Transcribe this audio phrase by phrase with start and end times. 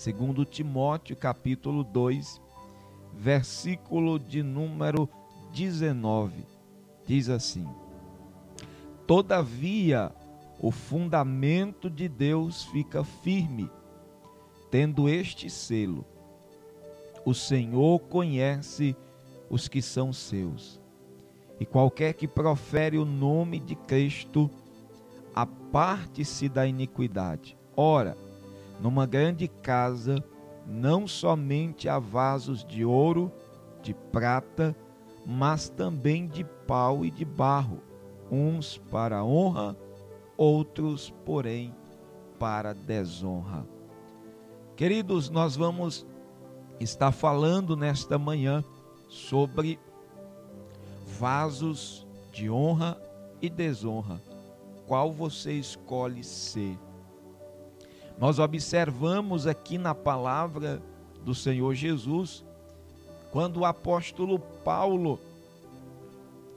[0.00, 2.40] Segundo Timóteo, capítulo 2,
[3.12, 5.06] versículo de número
[5.52, 6.42] 19.
[7.06, 7.68] Diz assim:
[9.06, 10.10] Todavia,
[10.58, 13.68] o fundamento de Deus fica firme,
[14.70, 16.06] tendo este selo:
[17.22, 18.96] O Senhor conhece
[19.50, 20.80] os que são seus.
[21.60, 24.50] E qualquer que profere o nome de Cristo,
[25.34, 27.54] aparte-se da iniquidade.
[27.76, 28.16] Ora,
[28.80, 30.24] numa grande casa,
[30.66, 33.32] não somente há vasos de ouro,
[33.82, 34.74] de prata,
[35.26, 37.82] mas também de pau e de barro,
[38.30, 39.76] uns para honra,
[40.36, 41.74] outros, porém,
[42.38, 43.66] para desonra.
[44.76, 46.06] Queridos, nós vamos
[46.78, 48.64] estar falando nesta manhã
[49.08, 49.78] sobre
[51.18, 52.96] vasos de honra
[53.42, 54.22] e desonra.
[54.86, 56.78] Qual você escolhe ser?
[58.20, 60.82] Nós observamos aqui na palavra
[61.24, 62.44] do Senhor Jesus,
[63.32, 65.18] quando o apóstolo Paulo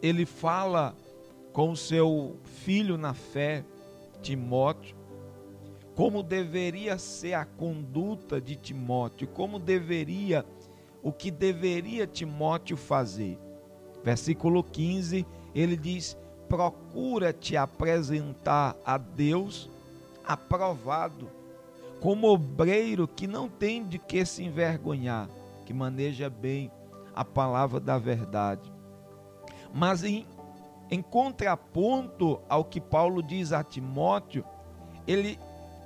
[0.01, 0.93] ele fala
[1.53, 3.63] com o seu filho na fé,
[4.21, 4.93] Timóteo,
[5.95, 10.45] como deveria ser a conduta de Timóteo, como deveria,
[11.01, 13.39] o que deveria Timóteo fazer.
[14.03, 15.25] Versículo 15,
[15.55, 16.17] ele diz:
[16.49, 19.69] Procura te apresentar a Deus
[20.25, 21.42] aprovado
[22.03, 25.29] como obreiro que não tem de que se envergonhar,
[25.65, 26.69] que maneja bem
[27.15, 28.69] a palavra da verdade.
[29.73, 30.27] Mas em,
[30.91, 34.43] em contraponto ao que Paulo diz a Timóteo,
[35.07, 35.39] ele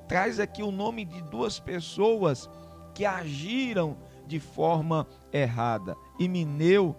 [0.07, 2.49] traz aqui o nome de duas pessoas
[2.95, 6.95] que agiram de forma errada, Imineu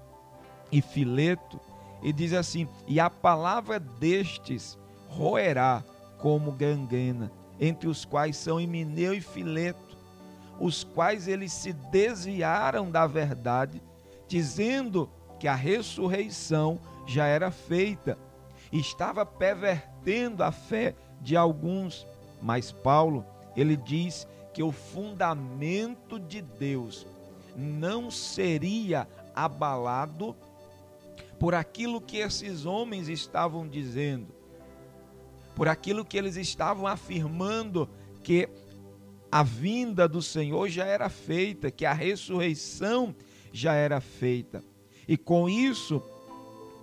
[0.71, 1.59] e Fileto,
[2.05, 5.83] e diz assim: E a palavra destes roerá
[6.19, 9.97] como gangrena, entre os quais são Emineu e Fileto,
[10.61, 13.83] os quais eles se desviaram da verdade,
[14.27, 18.19] dizendo que a ressurreição já era feita,
[18.73, 22.07] estava pervertendo a fé de alguns.
[22.43, 23.25] Mas Paulo,
[23.57, 27.07] ele diz que o fundamento de Deus
[27.57, 30.37] não seria abalado
[31.39, 34.35] por aquilo que esses homens estavam dizendo,
[35.59, 37.91] por aquilo que eles estavam afirmando
[38.23, 38.49] que
[39.31, 43.13] a vinda do Senhor já era feita, que a ressurreição
[43.53, 44.63] já era feita.
[45.09, 46.01] E com isso,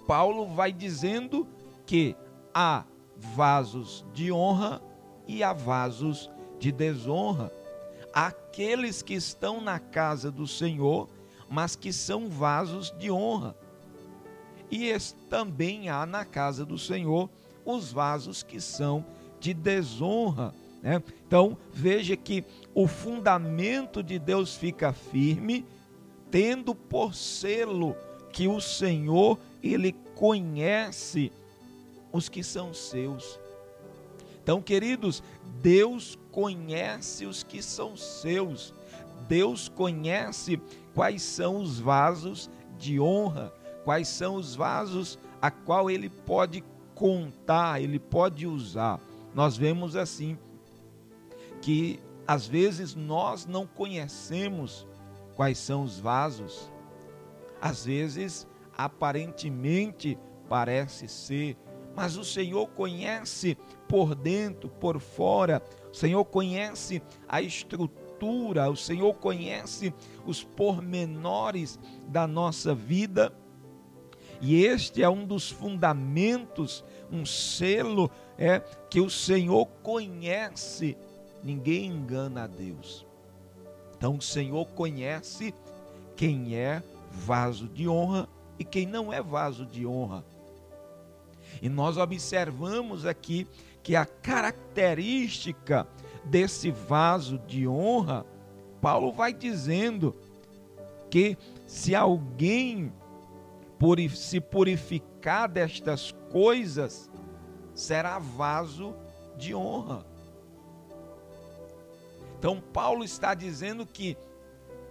[0.06, 1.48] Paulo vai dizendo
[1.86, 2.18] que
[2.54, 2.84] há
[3.16, 4.82] vasos de honra
[5.26, 7.50] e há vasos de desonra.
[8.14, 11.08] Aqueles que estão na casa do Senhor,
[11.50, 13.56] mas que são vasos de honra.
[14.70, 14.92] E
[15.30, 17.30] também há na casa do Senhor
[17.66, 19.04] os vasos que são
[19.40, 20.54] de desonra.
[20.82, 21.02] Né?
[21.28, 25.66] Então veja que o fundamento de Deus fica firme,
[26.30, 27.96] tendo por selo
[28.32, 31.32] que o Senhor ele conhece
[32.12, 33.40] os que são seus.
[34.44, 35.24] Então, queridos,
[35.62, 38.74] Deus conhece os que são seus.
[39.28, 40.62] Deus conhece
[40.94, 43.52] quais são os vasos de honra,
[43.84, 46.64] quais são os vasos a qual ele pode
[46.96, 49.00] contar, ele pode usar.
[49.34, 50.38] Nós vemos assim
[51.62, 54.88] que às vezes nós não conhecemos
[55.36, 56.72] quais são os vasos.
[57.62, 60.18] Às vezes, aparentemente,
[60.48, 61.58] parece ser,
[61.96, 63.58] mas o Senhor conhece
[63.88, 65.62] por dentro, por fora.
[65.92, 69.94] O Senhor conhece a estrutura, o Senhor conhece
[70.26, 73.34] os pormenores da nossa vida
[74.42, 78.60] e este é um dos fundamentos, um selo é
[78.90, 80.98] que o Senhor conhece.
[81.44, 83.06] Ninguém engana a Deus.
[83.98, 85.54] Então o Senhor conhece
[86.16, 88.28] quem é vaso de honra
[88.60, 90.24] e quem não é vaso de honra.
[91.62, 93.48] E nós observamos aqui
[93.82, 95.88] que a característica
[96.26, 98.26] desse vaso de honra,
[98.82, 100.16] Paulo vai dizendo
[101.10, 102.92] que se alguém
[104.14, 107.10] se purificar destas coisas,
[107.74, 108.96] será vaso
[109.38, 110.06] de honra.
[112.38, 114.18] Então, Paulo está dizendo que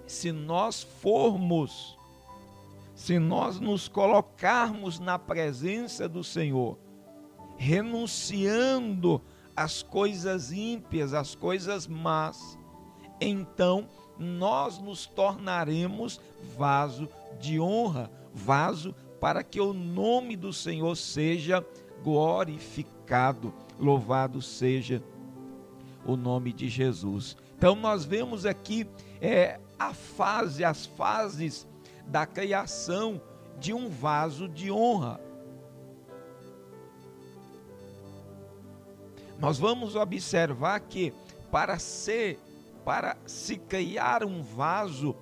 [0.06, 1.96] se nós formos,
[2.94, 6.78] se nós nos colocarmos na presença do Senhor,
[7.56, 9.22] renunciando
[9.56, 12.58] às coisas ímpias, às coisas más,
[13.20, 13.88] então
[14.18, 16.20] nós nos tornaremos
[16.56, 17.08] vaso
[17.40, 21.64] de honra, vaso para que o nome do Senhor seja
[22.02, 23.54] glorificado.
[23.78, 25.02] Louvado seja
[26.04, 27.36] o nome de Jesus.
[27.56, 28.86] Então nós vemos aqui
[29.20, 31.66] é, a fase, as fases
[32.06, 33.20] da criação
[33.58, 35.20] de um vaso de honra.
[39.38, 41.12] Nós vamos observar que
[41.50, 42.38] para ser,
[42.84, 45.16] para se criar um vaso,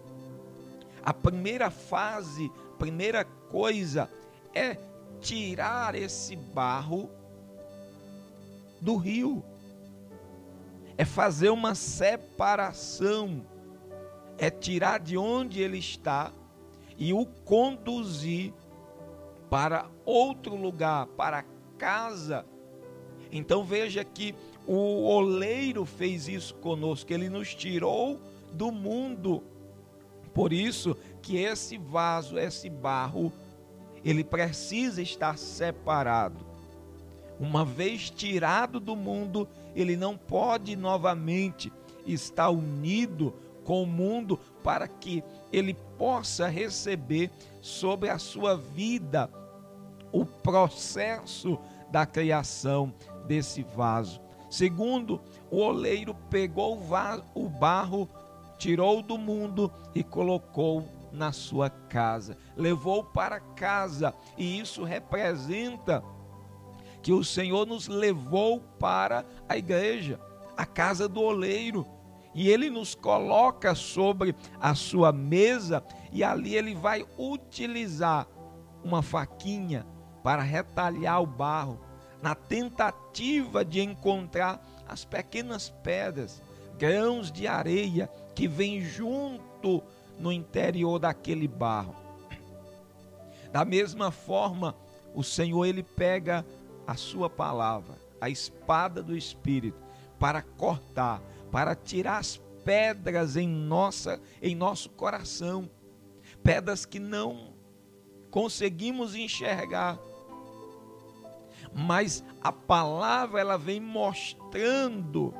[1.02, 2.50] a primeira fase,
[2.82, 4.10] primeira coisa
[4.52, 4.76] é
[5.20, 7.08] tirar esse barro
[8.80, 9.44] do rio.
[10.98, 13.46] É fazer uma separação,
[14.36, 16.32] é tirar de onde ele está
[16.98, 18.52] e o conduzir
[19.48, 21.44] para outro lugar, para
[21.78, 22.44] casa.
[23.30, 24.34] Então veja que
[24.66, 28.20] o oleiro fez isso conosco, ele nos tirou
[28.52, 29.44] do mundo.
[30.34, 33.32] Por isso que esse vaso, esse barro,
[34.04, 36.44] ele precisa estar separado.
[37.38, 41.72] Uma vez tirado do mundo, ele não pode novamente
[42.06, 43.32] estar unido
[43.64, 45.22] com o mundo para que
[45.52, 47.30] ele possa receber
[47.60, 49.30] sobre a sua vida
[50.10, 51.58] o processo
[51.90, 52.92] da criação
[53.26, 54.20] desse vaso.
[54.50, 55.20] Segundo,
[55.50, 58.08] o oleiro pegou o, vaso, o barro,
[58.58, 66.02] tirou do mundo e colocou na sua casa, levou para casa, e isso representa
[67.02, 70.18] que o Senhor nos levou para a igreja,
[70.56, 71.86] a casa do oleiro,
[72.34, 78.26] e ele nos coloca sobre a sua mesa e ali ele vai utilizar
[78.82, 79.86] uma faquinha
[80.22, 81.80] para retalhar o barro,
[82.22, 86.40] na tentativa de encontrar as pequenas pedras,
[86.78, 89.82] grãos de areia que vêm junto
[90.18, 91.94] no interior daquele barro.
[93.52, 94.74] Da mesma forma,
[95.14, 96.44] o Senhor ele pega
[96.86, 99.78] a sua palavra, a espada do espírito,
[100.18, 101.20] para cortar,
[101.50, 105.68] para tirar as pedras em nossa em nosso coração,
[106.42, 107.52] pedras que não
[108.30, 109.98] conseguimos enxergar.
[111.74, 115.34] Mas a palavra ela vem mostrando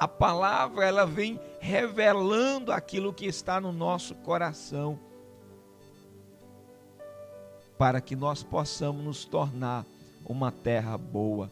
[0.00, 4.98] a palavra ela vem revelando aquilo que está no nosso coração
[7.78, 9.86] para que nós possamos nos tornar
[10.26, 11.50] uma terra boa.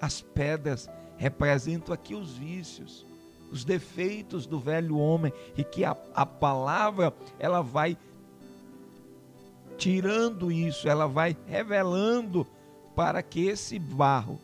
[0.00, 3.06] As pedras representam aqui os vícios,
[3.50, 7.96] os defeitos do velho homem e que a, a palavra ela vai
[9.76, 12.46] tirando isso, ela vai revelando
[12.94, 14.40] para que esse barro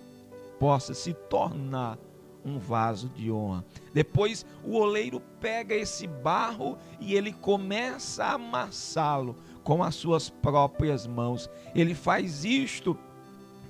[0.58, 1.98] possa se tornar
[2.44, 3.64] um vaso de honra.
[3.92, 11.06] Depois o oleiro pega esse barro e ele começa a amassá-lo com as suas próprias
[11.06, 11.50] mãos.
[11.74, 12.96] Ele faz isto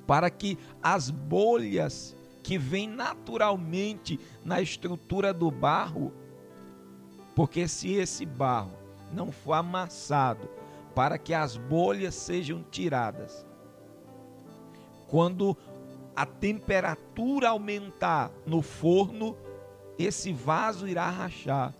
[0.06, 6.12] para que as bolhas que vem naturalmente na estrutura do barro,
[7.34, 8.72] porque se esse barro
[9.12, 10.48] não for amassado
[10.94, 13.46] para que as bolhas sejam tiradas,
[15.08, 15.56] quando
[16.18, 19.36] a temperatura aumentar no forno,
[19.96, 21.72] esse vaso irá rachar.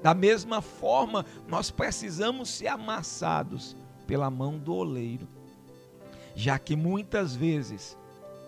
[0.00, 3.76] Da mesma forma, nós precisamos ser amassados
[4.06, 5.26] pela mão do oleiro,
[6.36, 7.98] já que muitas vezes,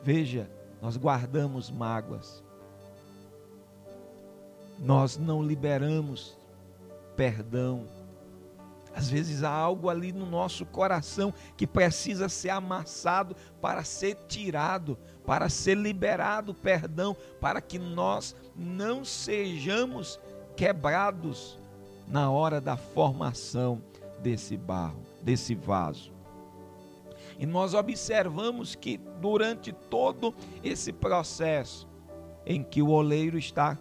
[0.04, 0.48] veja,
[0.80, 2.40] nós guardamos mágoas,
[4.78, 6.38] nós não liberamos
[7.16, 7.84] perdão.
[8.94, 14.98] Às vezes há algo ali no nosso coração que precisa ser amassado para ser tirado,
[15.24, 20.20] para ser liberado perdão, para que nós não sejamos
[20.56, 21.58] quebrados
[22.06, 23.80] na hora da formação
[24.22, 26.12] desse barro, desse vaso.
[27.38, 31.88] E nós observamos que durante todo esse processo
[32.44, 33.78] em que o oleiro está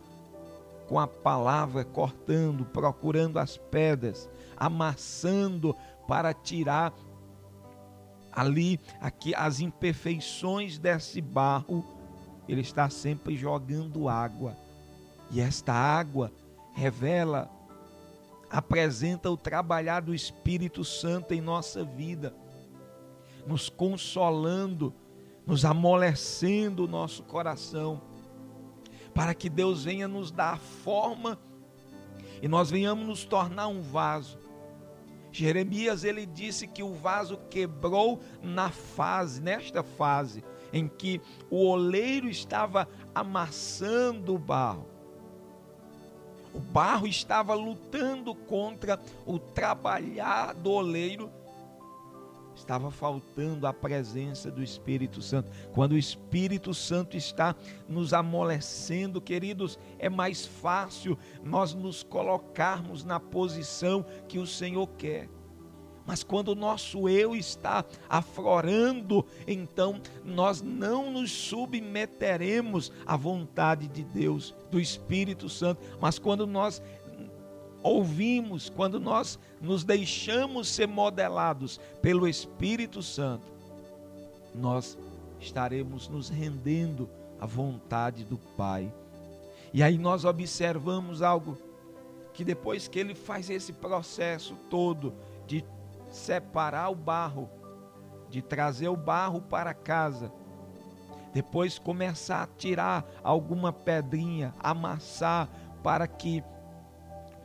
[0.88, 4.30] com a palavra cortando, procurando as pedras,
[4.66, 5.76] amassando
[6.08, 6.94] para tirar
[8.32, 11.84] ali aqui as imperfeições desse barro,
[12.48, 14.56] ele está sempre jogando água.
[15.30, 16.32] E esta água
[16.74, 17.50] revela,
[18.50, 22.34] apresenta o trabalhar do Espírito Santo em nossa vida
[23.46, 24.94] nos consolando,
[25.46, 28.02] nos amolecendo o nosso coração,
[29.14, 31.38] para que Deus venha nos dar forma
[32.42, 34.38] e nós venhamos nos tornar um vaso.
[35.32, 42.30] Jeremias ele disse que o vaso quebrou na fase, nesta fase em que o oleiro
[42.30, 44.88] estava amassando o barro.
[46.54, 51.32] O barro estava lutando contra o trabalhar do oleiro
[52.62, 55.52] estava faltando a presença do Espírito Santo.
[55.74, 57.56] Quando o Espírito Santo está
[57.90, 65.28] nos amolecendo, queridos, é mais fácil nós nos colocarmos na posição que o Senhor quer.
[66.06, 74.04] Mas quando o nosso eu está aflorando, então nós não nos submeteremos à vontade de
[74.04, 75.82] Deus, do Espírito Santo.
[76.00, 76.82] Mas quando nós
[77.84, 83.46] ouvimos, quando nós nos deixamos ser modelados pelo Espírito Santo,
[84.56, 84.98] nós
[85.40, 87.08] estaremos nos rendendo
[87.40, 88.92] à vontade do Pai.
[89.74, 91.58] E aí nós observamos algo
[92.34, 95.14] que depois que ele faz esse processo todo
[95.46, 95.64] de
[96.10, 97.50] separar o barro,
[98.30, 100.32] de trazer o barro para casa,
[101.34, 105.48] depois começar a tirar alguma pedrinha, amassar
[105.82, 106.44] para que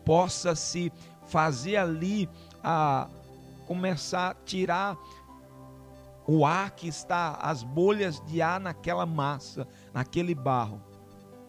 [0.04, 0.92] possa se
[1.26, 2.28] fazer ali
[2.62, 3.08] a
[3.66, 4.96] começar a tirar
[6.26, 10.80] o ar que está, as bolhas de ar naquela massa, naquele barro.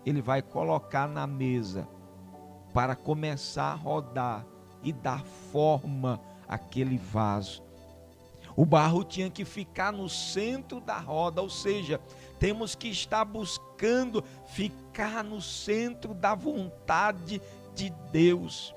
[0.05, 1.87] Ele vai colocar na mesa
[2.73, 4.45] para começar a rodar
[4.83, 7.63] e dar forma àquele vaso.
[8.55, 12.01] O barro tinha que ficar no centro da roda, ou seja,
[12.39, 17.41] temos que estar buscando ficar no centro da vontade
[17.75, 18.73] de Deus.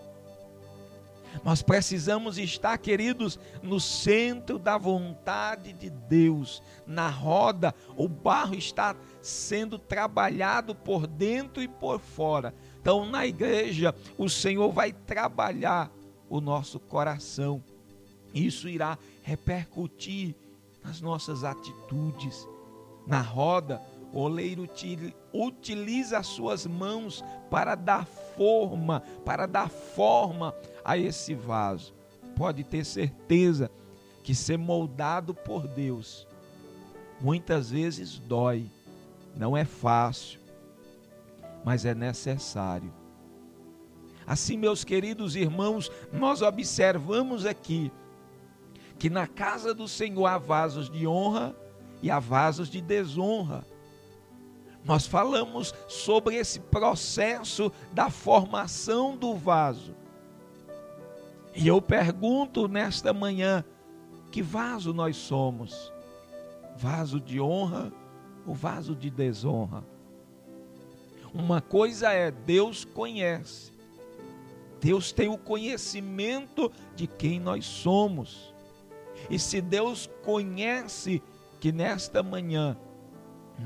[1.45, 6.63] Nós precisamos estar, queridos, no centro da vontade de Deus.
[6.87, 12.55] Na roda, o barro está sendo trabalhado por dentro e por fora.
[12.81, 15.91] Então, na igreja, o Senhor vai trabalhar
[16.29, 17.63] o nosso coração.
[18.33, 20.35] Isso irá repercutir
[20.83, 22.47] nas nossas atitudes.
[23.07, 24.69] Na roda, o oleiro
[25.33, 31.95] utiliza as suas mãos para dar forma, para dar forma a esse vaso.
[32.37, 33.71] Pode ter certeza
[34.23, 36.27] que ser moldado por Deus
[37.21, 38.71] muitas vezes dói,
[39.37, 40.41] não é fácil,
[41.65, 42.93] mas é necessário.
[44.27, 47.93] Assim, meus queridos irmãos, nós observamos aqui
[48.99, 51.55] que na casa do Senhor há vasos de honra
[52.03, 53.65] e há vasos de desonra.
[54.85, 59.95] Nós falamos sobre esse processo da formação do vaso.
[61.55, 63.65] E eu pergunto nesta manhã:
[64.31, 65.93] que vaso nós somos?
[66.77, 67.93] Vaso de honra
[68.47, 69.85] ou vaso de desonra?
[71.35, 73.73] Uma coisa é Deus conhece.
[74.81, 78.55] Deus tem o conhecimento de quem nós somos.
[79.29, 81.23] E se Deus conhece
[81.61, 82.77] que nesta manhã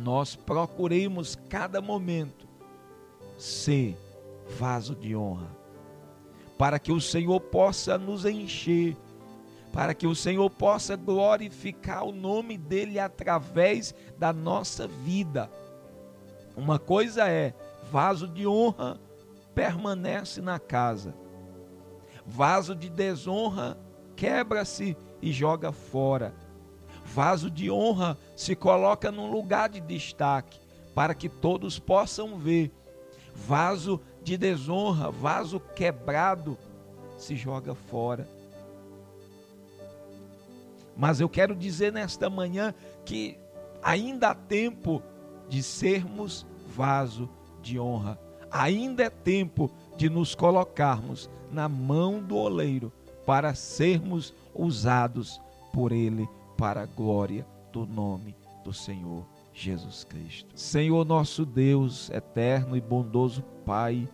[0.03, 2.47] nós procuremos cada momento
[3.39, 3.97] ser
[4.59, 5.49] vaso de honra,
[6.59, 8.97] para que o Senhor possa nos encher,
[9.73, 15.51] para que o Senhor possa glorificar o nome dEle através da nossa vida.
[16.57, 17.55] Uma coisa é,
[17.91, 19.01] vaso de honra
[19.55, 21.15] permanece na casa,
[22.27, 23.77] vaso de desonra
[24.17, 26.33] quebra-se e joga fora
[27.05, 30.59] vaso de honra se coloca num lugar de destaque,
[30.95, 32.73] para que todos possam ver.
[33.35, 36.57] Vaso de desonra, vaso quebrado,
[37.19, 38.27] se joga fora.
[40.97, 42.73] Mas eu quero dizer nesta manhã
[43.05, 43.37] que
[43.83, 45.03] ainda há tempo
[45.49, 47.29] de sermos vaso
[47.61, 48.19] de honra.
[48.51, 52.93] Ainda é tempo de nos colocarmos na mão do oleiro
[53.27, 55.41] para sermos usados
[55.73, 60.49] por ele para a glória do nome do Senhor Jesus Cristo.
[60.55, 64.09] Senhor nosso Deus, eterno e bondoso Pai,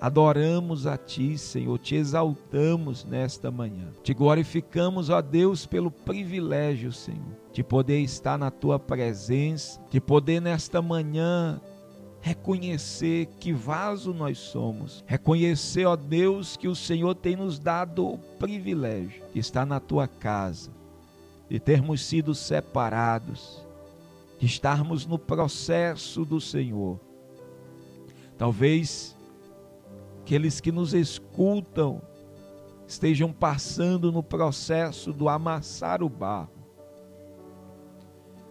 [0.00, 3.88] adoramos a Ti, Senhor, te exaltamos nesta manhã.
[4.02, 10.40] Te glorificamos, ó Deus, pelo privilégio, Senhor, de poder estar na Tua presença, de poder
[10.40, 11.60] nesta manhã
[12.20, 18.18] reconhecer que vaso nós somos, reconhecer, ó Deus, que o Senhor tem nos dado o
[18.38, 20.70] privilégio de estar na Tua casa
[21.54, 23.64] de termos sido separados,
[24.40, 26.98] de estarmos no processo do Senhor.
[28.36, 29.16] Talvez
[30.20, 32.02] aqueles que nos escutam
[32.88, 36.50] estejam passando no processo do amassar o barro.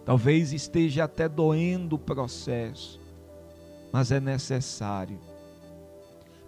[0.06, 2.98] Talvez esteja até doendo o processo,
[3.92, 5.18] mas é necessário.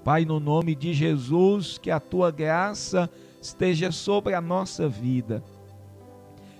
[0.03, 3.11] Pai, no nome de Jesus, que a tua graça
[3.43, 5.45] esteja sobre a nossa vida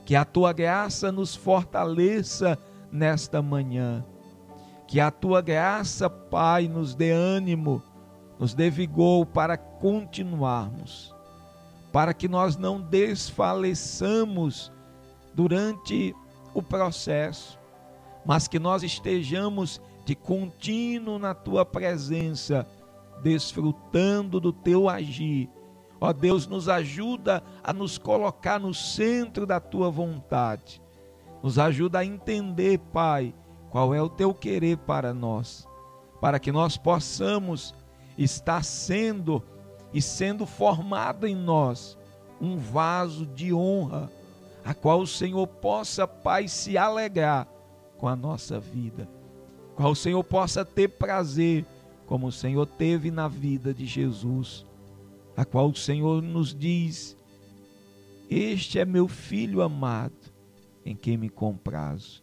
[0.07, 2.57] que a tua graça nos fortaleça
[2.91, 4.03] nesta manhã.
[4.87, 7.83] Que a tua graça, Pai, nos dê ânimo,
[8.39, 11.15] nos dê vigor para continuarmos.
[11.93, 14.71] para que nós não desfaleçamos
[15.33, 16.15] durante
[16.53, 17.59] o processo,
[18.23, 22.67] mas que nós estejamos de contínuo na tua presença,
[23.23, 25.49] desfrutando do teu agir.
[26.01, 30.83] Ó Deus, nos ajuda a nos colocar no centro da tua vontade.
[31.43, 33.35] Nos ajuda a entender, Pai,
[33.71, 35.67] qual é o teu querer para nós,
[36.21, 37.75] para que nós possamos
[38.17, 39.43] estar sendo
[39.93, 41.97] e sendo formado em nós
[42.41, 44.11] um vaso de honra,
[44.65, 47.47] a qual o Senhor possa, Pai, se alegrar
[47.97, 49.09] com a nossa vida,
[49.75, 51.65] qual o Senhor possa ter prazer,
[52.07, 54.67] como o Senhor teve na vida de Jesus,
[55.37, 57.17] a qual o Senhor nos diz:
[58.31, 60.15] Este é meu filho amado,
[60.85, 62.23] em quem me comprazo.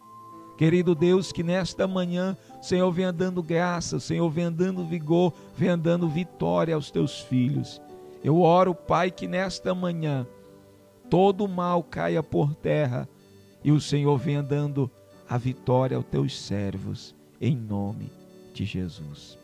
[0.56, 5.32] Querido Deus, que nesta manhã o Senhor venha dando graça, o Senhor venha dando vigor,
[5.56, 7.80] venha dando vitória aos teus filhos.
[8.22, 10.26] Eu oro, Pai, que nesta manhã
[11.10, 13.08] todo mal caia por terra
[13.62, 14.90] e o Senhor venha dando
[15.28, 18.10] a vitória aos teus servos, em nome
[18.52, 19.38] de Jesus.